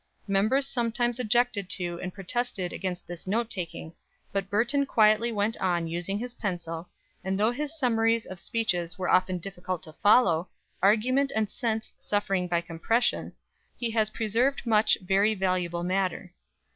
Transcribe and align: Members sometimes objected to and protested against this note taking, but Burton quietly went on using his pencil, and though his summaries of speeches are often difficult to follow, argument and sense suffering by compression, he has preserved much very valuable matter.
Members 0.27 0.65
sometimes 0.67 1.19
objected 1.19 1.69
to 1.69 1.99
and 2.01 2.11
protested 2.11 2.73
against 2.73 3.05
this 3.05 3.27
note 3.27 3.51
taking, 3.51 3.93
but 4.31 4.49
Burton 4.49 4.87
quietly 4.87 5.31
went 5.31 5.55
on 5.57 5.87
using 5.87 6.17
his 6.17 6.33
pencil, 6.33 6.89
and 7.23 7.39
though 7.39 7.51
his 7.51 7.77
summaries 7.77 8.25
of 8.25 8.39
speeches 8.39 8.95
are 8.97 9.07
often 9.07 9.37
difficult 9.37 9.83
to 9.83 9.93
follow, 9.93 10.49
argument 10.81 11.31
and 11.35 11.51
sense 11.51 11.93
suffering 11.99 12.47
by 12.47 12.61
compression, 12.61 13.33
he 13.77 13.91
has 13.91 14.09
preserved 14.09 14.65
much 14.65 14.97
very 15.03 15.35
valuable 15.35 15.83
matter. 15.83 16.33